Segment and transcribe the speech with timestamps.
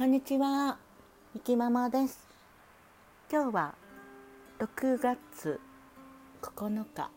[0.00, 0.78] こんにちは、
[1.34, 2.26] みきママです。
[3.30, 3.74] 今日は
[4.58, 5.60] 6月
[6.40, 7.10] 9日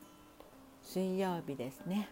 [0.81, 2.09] 水曜日ですね。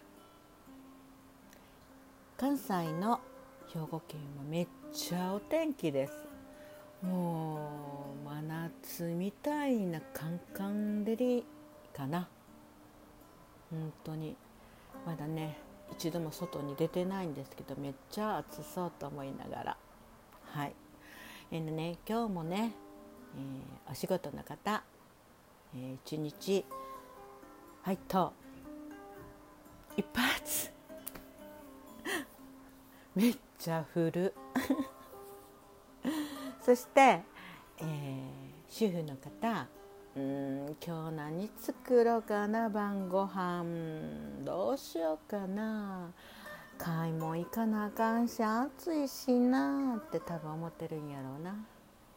[2.38, 3.20] 関西の
[3.68, 6.14] 兵庫県はめっちゃお天気です。
[7.02, 11.44] もう真夏みたいなカンカン照り
[11.94, 12.26] かな。
[13.70, 14.34] 本当に
[15.04, 15.58] まだね
[15.90, 19.76] 一度も外に出てないんですけどめっちゃ暑そうと思いながら
[20.54, 20.74] はい。
[21.50, 22.72] えーね、今日もね、
[23.34, 24.82] えー、お仕事の方、
[25.74, 26.66] えー、一日
[27.80, 28.34] はいと
[29.96, 30.70] 一発
[33.16, 34.34] めっちゃ降る。
[36.60, 38.22] そして、えー、
[38.68, 39.68] 主婦の方
[40.14, 43.64] うん今日何作ろうかな晩ご飯
[44.44, 46.12] どうしようかな。
[46.82, 51.52] 買い物行かなあかんし暑いしなって多分思ってるんやろうな。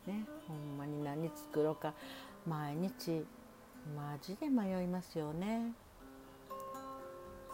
[0.08, 1.94] ねほんまに何作ろうか。
[2.48, 3.24] 毎日
[3.96, 5.72] マジで迷いますよね。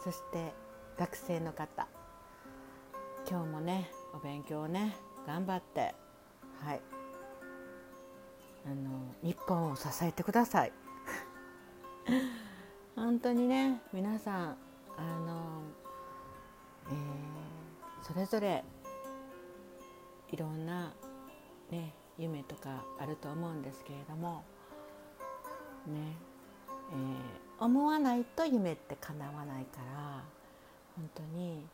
[0.02, 0.54] そして
[0.98, 1.86] 学生の方。
[3.28, 4.96] 今日もねお勉強をね
[5.26, 5.94] 頑張って。
[6.64, 6.80] はい。
[8.64, 10.72] あの日本を支えてください。
[12.96, 14.56] 本当にね皆さん
[14.96, 18.64] あの、ー、それぞれ
[20.30, 20.92] いろんな、
[21.70, 24.42] ね、夢とかあると思うんですけれども
[25.86, 26.16] ね、
[26.92, 30.22] えー、思わないと夢って叶わないから
[30.96, 31.64] 本当に、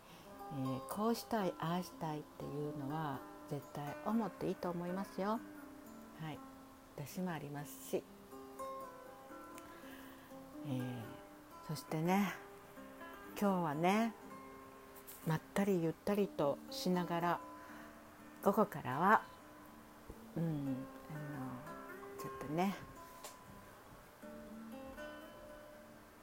[0.59, 3.19] えー、こうしたいああしたいっていうのは
[3.51, 5.29] 絶対思っていいと思いますよ。
[5.29, 5.37] は
[6.31, 6.39] い
[6.97, 8.03] 私もありますし、
[10.67, 10.83] えー、
[11.69, 12.35] そしてね
[13.41, 14.13] 今日はね
[15.27, 17.41] まったりゆったりとしながら
[18.43, 19.23] 午後からは
[20.37, 20.51] うんあの
[22.19, 22.77] ちょっとね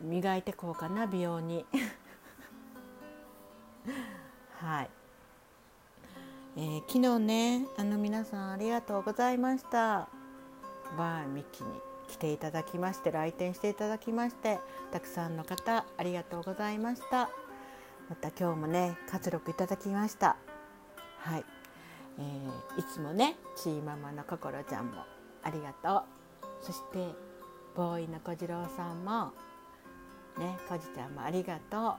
[0.02, 1.66] 磨いてこうかな美容に。
[4.60, 4.90] はい。
[6.58, 10.08] えー、昨日ねあの皆さんありがとうございました。
[10.98, 11.70] バーミキに
[12.08, 14.60] 来ていただきまして来店していただきまして
[14.92, 17.30] たくさんの方ありがとうございました。
[18.10, 20.38] また今日もね活力いただきました。
[21.20, 21.46] はい、
[22.20, 25.04] えー、いつもねチーママの心ちゃんも
[25.44, 26.04] ありがとう。
[26.62, 27.14] そして
[27.76, 29.32] ボーイの小次郎さんも
[30.38, 31.94] ねこじちゃんもありがとう。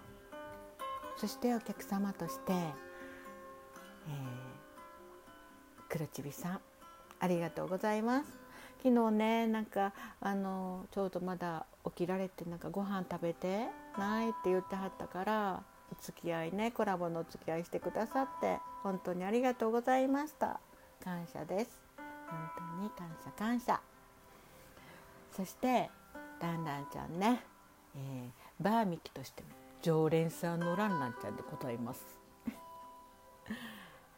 [1.19, 2.73] そしてお客様として、えー、
[5.89, 6.61] 黒ちびさん
[7.19, 8.39] ありがとうございます。
[8.83, 13.67] 昨日ねなんかあのちょうどまだ起きられてなんかご飯食べて
[13.99, 15.63] ないって言ってはったから
[16.01, 20.61] 付き合いねコラボのお付き合いしてくださって本当にありがとうございました。
[21.03, 21.81] 感謝です。
[21.97, 22.39] 本
[22.79, 23.81] 当に感謝感謝。
[25.37, 25.91] そして
[26.41, 27.41] ランランちゃんね、
[27.95, 29.49] えー、バーミキとしても
[29.83, 32.05] 常連さんのランランちゃんでございます。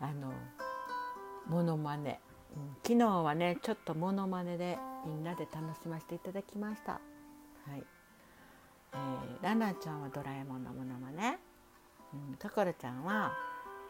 [0.00, 0.32] あの
[1.46, 2.20] モノマネ。
[2.56, 6.92] うん、昨日はねちょっとモノマネでみんなで楽しませていただきました。
[6.92, 6.98] は
[7.76, 7.84] い。
[8.94, 11.38] えー、ランランちゃんはドラえもんのモノマネ、
[12.14, 13.32] うん、かころちゃんは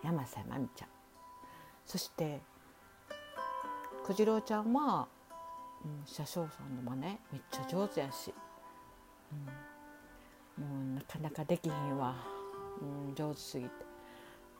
[0.02, 0.88] 山瀬まみちゃん。
[1.86, 2.40] そして
[4.06, 5.08] くじろうちゃんは、
[5.84, 7.02] うん、車掌さんの真似。
[7.32, 8.34] めっちゃ上手やし、
[10.58, 12.16] うん、もうなかなかできひんわ、
[12.80, 13.70] うん、上手すぎて。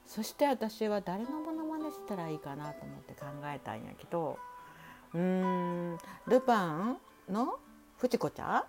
[0.06, 4.38] そして私は誰のモノマネしたらいいかなと思って考えたんやけど。
[5.14, 5.20] うー
[5.94, 6.98] んルパン
[7.30, 7.58] の
[7.97, 8.62] フチコちゃん？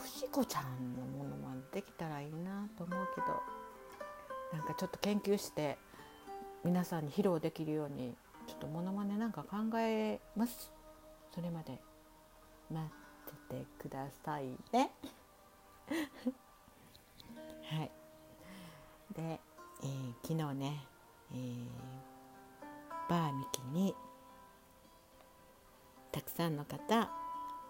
[0.00, 3.42] フチコちゃんのモノマネできたらいいなと思うけど
[4.52, 5.78] なんかちょっと研究して
[6.64, 8.14] 皆さんに披露できるように
[8.46, 10.72] ちょっとモノマネなんか考えます？
[11.34, 11.78] それまで
[12.70, 13.00] 待って
[13.50, 14.92] てくださいね。
[17.64, 17.90] はい。
[19.12, 20.86] で、えー、昨日ね、
[21.32, 21.66] えー、
[23.08, 23.94] バーミキに
[26.12, 27.10] たくさんの方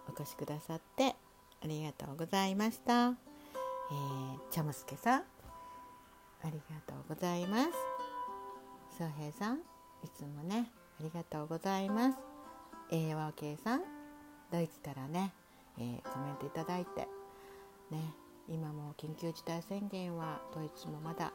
[0.07, 1.15] お越しくださって
[1.63, 3.15] ありがとうございました、えー、
[4.49, 5.19] チャムスケさん。
[5.19, 5.23] あ
[6.45, 7.69] りがとうございます。
[8.97, 9.57] 翔平さん。
[10.03, 12.17] いつもねありがとうございます。
[12.89, 13.81] 栄和系さん。
[14.51, 15.33] ドイツからね、
[15.77, 17.07] えー、コメントいただいて。
[17.91, 18.15] ね
[18.47, 21.31] 今も緊急事態宣言はドイツもまだ、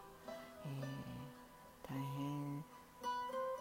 [0.65, 2.65] えー、大変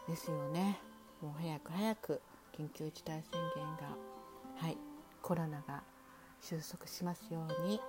[0.07, 0.79] ですよね。
[1.21, 2.21] もう早く早く
[2.57, 3.95] 緊急事態宣言が
[4.57, 4.77] はい
[5.21, 5.83] コロナが
[6.47, 7.79] 収束しますように、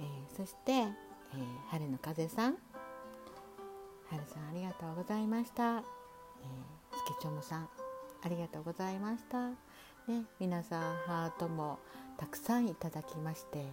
[0.00, 0.86] えー、そして、えー、
[1.70, 2.52] 春の風さん。
[4.10, 5.80] はるさんありがとうございました、えー、
[6.96, 7.68] スケチョムさん
[8.22, 9.50] ありがとうございました。
[10.10, 11.78] ね皆さんハートも
[12.16, 13.66] たくさんいただきまして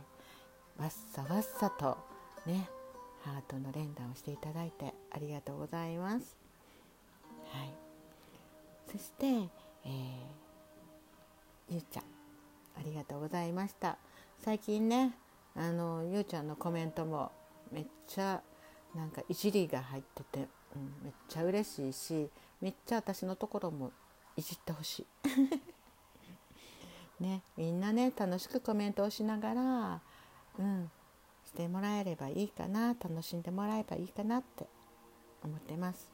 [0.78, 1.98] わっさわっさと
[2.46, 2.68] ね
[3.24, 6.36] ハートの連打をしていただいてありがとうございます。
[7.54, 7.74] はい。
[8.92, 9.92] そして、えー、
[11.70, 12.15] ゆうちゃん。
[12.78, 13.98] ありがとうございました
[14.40, 15.16] 最近ね
[15.56, 17.32] あのゆうちゃんのコメントも
[17.72, 18.42] めっちゃ
[18.94, 22.30] なんかいじりが入ってて、うん、めっちゃ嬉しいし
[22.62, 23.92] めっちゃ私のところも
[24.38, 25.08] いじってほしい
[27.24, 30.02] ねみんなね楽しくコメントをしながら
[30.60, 30.92] うん
[31.46, 34.68] してもらえればいいかな楽しんでもらえばいいかなって
[35.44, 36.12] 思ってます。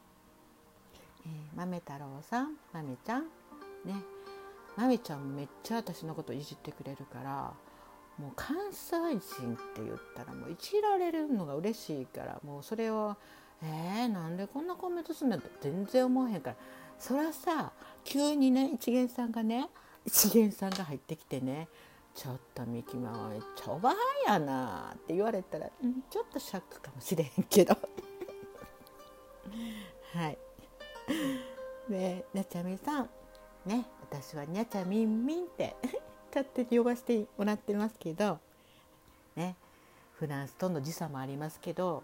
[1.24, 3.22] えー、豆太郎さん豆ちゃん
[3.84, 3.94] ね
[4.76, 7.52] 豆ちゃんめっちゃ私のこといじってくれるから
[8.18, 13.16] もう関西人って言ったらもういじられるのが嬉しいからもうそれを
[13.64, 16.56] えー、なんでこんなコメントすんだって全然思わへんから。
[16.98, 17.72] そらさ
[18.04, 19.68] 急にね一元さんがね
[20.04, 21.66] 一元さんが入ってきてね
[22.14, 27.76] ちょっとミキマめっちゃおばはんやなって言われたら、うん、ちょっとシャックかもしれへんけど。
[30.14, 30.38] はい。
[31.88, 33.10] でなちゃみさん
[33.66, 35.76] ね私はにゃちゃみんみんって
[36.30, 38.38] 勝手に呼ばせてもらってますけど
[39.36, 39.56] ね
[40.12, 42.02] フランスとの時差もありますけど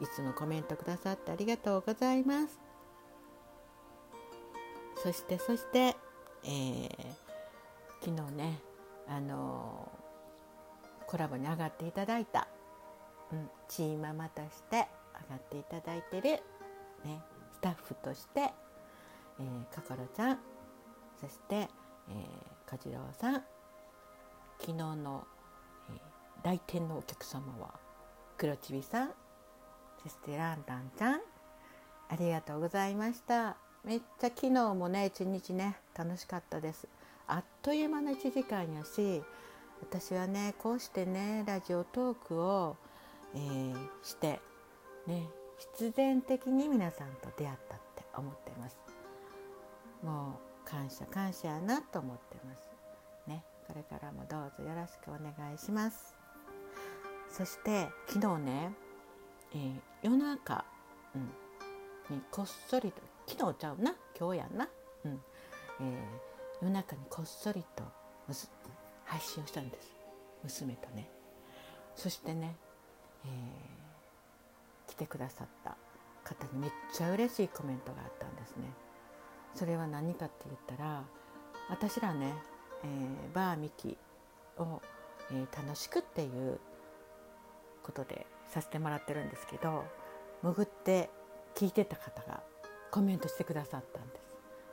[0.00, 2.70] いつもコメントくださってありがとうございます。
[5.02, 5.96] そしてそして、
[6.44, 6.86] えー、
[8.04, 8.60] 昨日ね
[9.08, 9.90] あの
[11.06, 12.48] コラボに上がっていただいた、
[13.32, 14.86] うん、チーママとして上が
[15.36, 16.22] っていただいてる、
[17.04, 20.38] ね、スタッフとして、えー、かころちゃん
[21.20, 23.34] そして、えー、かじろうさん
[24.58, 25.26] 昨日の、
[25.90, 27.74] えー、来店のお客様は
[28.36, 29.10] 黒ちびさん
[30.02, 31.20] そしてランランちゃん
[32.08, 33.56] ありがとうございました。
[33.84, 36.88] めっちゃ昨日もね一日ね楽しかったです。
[37.28, 39.22] あっという間の1時間やし
[39.80, 42.76] 私はねこうしてねラジオトークを、
[43.34, 44.40] えー、して
[45.06, 45.28] ね
[45.58, 48.76] 必然的に皆さんと出会ったって思ってます。
[50.02, 52.70] もう感謝感謝やなと思ってます。
[53.26, 56.14] ねこれからもどうぞよろしくお願いします。
[57.30, 58.72] そして昨日ね、
[59.52, 60.64] えー、夜中、
[61.14, 61.18] う
[62.12, 64.68] ん、にこっそりと昨日ちゃうな今日やな、
[65.04, 65.20] うん
[65.80, 66.30] えー
[66.62, 67.82] 夜中にこっそりと
[69.04, 69.90] 配信をしたんです。
[70.44, 71.08] 娘とね。
[71.96, 72.54] そしてね、
[73.24, 75.76] えー、来てくださった
[76.22, 78.66] 方にめっちゃ嬉しいコメントがあったんですね。
[79.54, 81.02] それは何かって言ったら
[81.68, 82.34] 私らね、
[82.84, 83.96] えー、バーミキ
[84.58, 84.80] を、
[85.30, 86.58] えー、楽しくっていう
[87.82, 89.84] ことでさせてもらってるんですけど
[90.42, 91.10] 潜って
[91.54, 92.42] 聞いてた方が
[92.90, 94.20] コメントしてくださったんです。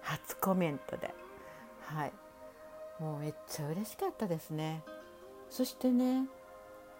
[0.01, 1.13] 初コメントで。
[1.81, 2.13] はい。
[2.99, 4.83] もうめっちゃ嬉しかったですね。
[5.49, 6.25] そしてね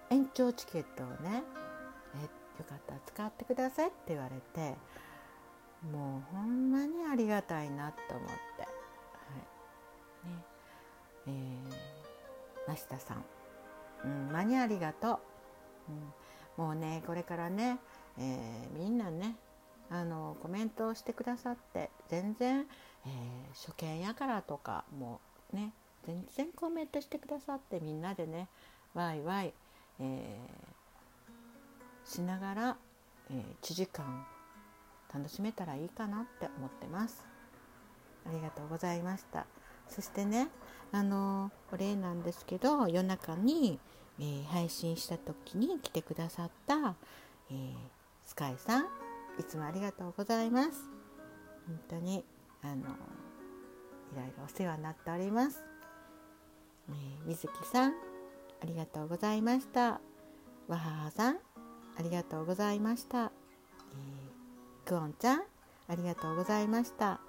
[0.09, 1.43] 延長チケットをね
[2.15, 2.21] え
[2.59, 4.75] よかったら使ってくださいって言われて
[5.83, 8.61] もうほんまにありがたいなと思って。
[8.61, 8.67] は
[10.25, 10.29] い。
[10.29, 10.43] ね。
[11.27, 13.25] えー、増田さん、
[14.05, 15.19] うん、まにありがと
[15.87, 15.91] う、
[16.59, 17.79] うん、もうねこれからね、
[18.17, 19.35] えー、みんなね
[19.89, 22.65] あのコメントをしてくださって全然
[23.07, 25.21] えー、初見やからとかも
[25.53, 25.71] うね
[26.05, 28.47] 全然コメントしてくださってみんなでね
[28.93, 29.53] ワイワイ、
[29.99, 32.77] えー、しながら、
[33.31, 34.25] えー、1時間
[35.13, 37.25] 楽しめたらいいかなって思ってます。
[38.25, 39.45] ありがとうございました。
[39.87, 40.49] そしてね、
[40.91, 43.79] あのお礼なんですけど夜中に、
[44.19, 46.95] えー、配信した時に来てくださった、
[47.51, 47.75] えー、
[48.25, 48.85] スカイさん
[49.39, 50.89] いつもありがとうございます。
[51.67, 52.23] 本当に
[52.63, 52.77] あのい
[54.15, 55.63] ろいろお世話になっております。
[56.89, 57.93] えー、水木さん
[58.61, 60.01] ありがとうございました。
[60.67, 61.37] わははさん
[61.97, 63.31] ありがとうございました。
[64.87, 65.41] クオンちゃん
[65.89, 67.19] ありがとうございました。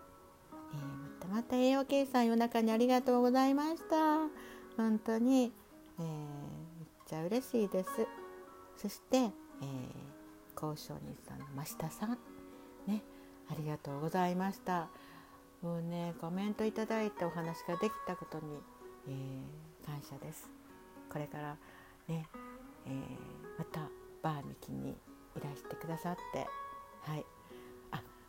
[0.73, 4.29] えー、またまた栄養計算夜中にありがとうございました。
[4.77, 5.53] 本当に、
[5.99, 7.91] えー、めっちゃ嬉しいです。
[8.77, 9.31] そして、えー、
[10.55, 12.11] 交渉人さんの真下さん
[12.87, 13.03] ね
[13.51, 14.87] ありがとうございました。
[15.61, 18.45] もうねコメントいただいてお話ができたことに、
[19.09, 20.49] えー、感謝です
[21.13, 21.57] これから
[22.07, 22.29] ね、
[22.87, 22.93] えー、
[23.59, 23.81] また
[24.23, 24.95] バーミキにい
[25.43, 26.47] らしてくださって
[27.11, 27.25] はい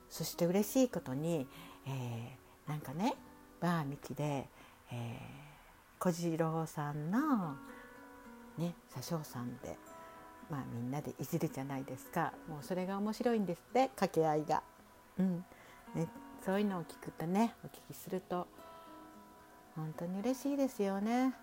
[0.10, 1.48] そして嬉しいことに、
[1.86, 3.16] えー、なんかね
[3.60, 4.48] バーミキで、
[4.92, 4.98] えー、
[6.00, 7.56] 小次郎さんの
[8.58, 9.78] ね車掌さんで
[10.50, 12.34] まあみんなでいじるじゃないですか。
[12.48, 14.64] もうそれが面白いんですって掛け合いが、
[15.20, 15.46] うん。
[15.96, 16.08] ね、
[16.46, 18.48] そういうのを聞くとねお聞きすると
[19.76, 21.34] 本当に嬉しいですよね、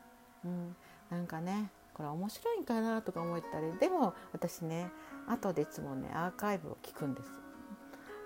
[0.44, 0.76] うん、
[1.10, 3.72] なんかねこれ面白いんかなとか思ったり。
[3.78, 4.90] でも私ね
[5.26, 7.28] 後でいつもねアーカイブを聞くんです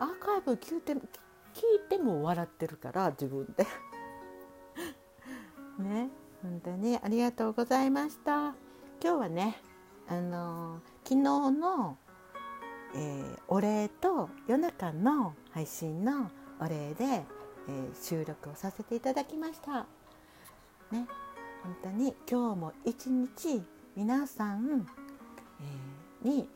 [0.00, 1.00] アーカイブ聞いて聞い
[1.90, 3.66] ても笑ってるから自分で。
[5.78, 6.08] ね
[6.42, 6.98] 本当に。
[6.98, 8.38] ありがとうございました。
[8.42, 8.54] 今
[9.00, 9.60] 日はね
[10.08, 11.16] あの昨日
[11.50, 11.98] の、
[12.94, 19.86] えー、お礼と夜中の配信のお礼で、えー、収録をさせていただきました。
[20.90, 21.06] ね
[21.62, 23.62] 本当に今日も一日
[23.94, 24.86] 皆さん、
[25.60, 26.48] えー、に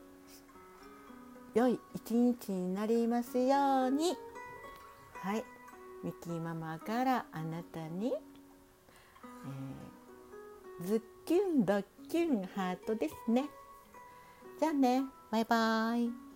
[1.55, 4.17] 良い一日になりますように。
[5.23, 5.45] はい。
[6.03, 13.45] ミキーママからあなたに、えー、ズッキュンドッキュンハートですね。
[14.59, 15.05] じゃあね。
[15.31, 16.34] バイバーイ。